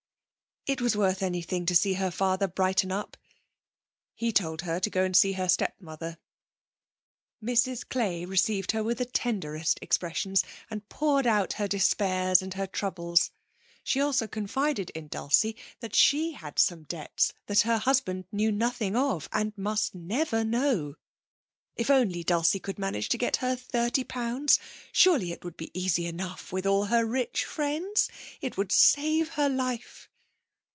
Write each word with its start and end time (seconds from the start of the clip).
It 0.67 0.79
was 0.79 0.95
worth 0.95 1.23
anything 1.23 1.65
to 1.65 1.75
see 1.75 1.93
her 1.93 2.11
father 2.11 2.47
brighten 2.47 2.91
up. 2.91 3.17
He 4.13 4.31
told 4.31 4.61
her 4.61 4.79
to 4.81 4.89
go 4.91 5.03
and 5.03 5.17
see 5.17 5.31
her 5.31 5.49
stepmother. 5.49 6.19
Mrs. 7.43 7.89
Clay 7.89 8.25
received 8.25 8.71
her 8.73 8.83
with 8.83 8.99
the 8.99 9.05
tenderest 9.05 9.79
expressions 9.81 10.43
and 10.69 10.87
poured 10.87 11.25
out 11.25 11.53
her 11.53 11.67
despairs 11.67 12.43
and 12.43 12.53
her 12.53 12.67
troubles; 12.67 13.31
she 13.83 13.99
also 13.99 14.27
confided 14.27 14.91
in 14.91 15.07
Dulcie 15.07 15.57
that 15.79 15.95
she 15.95 16.33
had 16.33 16.59
some 16.59 16.83
debts 16.83 17.33
that 17.47 17.61
her 17.61 17.79
husband 17.79 18.25
knew 18.31 18.51
nothing 18.51 18.95
of 18.95 19.27
and 19.31 19.57
must 19.57 19.95
never 19.95 20.43
know. 20.43 20.95
If 21.75 21.89
only 21.89 22.23
Dulcie 22.23 22.59
could 22.59 22.77
manage 22.77 23.09
to 23.09 23.17
get 23.17 23.37
her 23.37 23.55
thirty 23.55 24.03
pounds 24.03 24.59
surely 24.91 25.31
it 25.31 25.43
would 25.43 25.57
be 25.57 25.71
easy 25.73 26.05
enough 26.05 26.51
with 26.53 26.67
all 26.67 26.85
her 26.85 27.03
rich 27.03 27.45
friends! 27.45 28.09
it 28.41 28.57
would 28.57 28.71
save 28.71 29.29
her 29.29 29.49
life. 29.49 30.07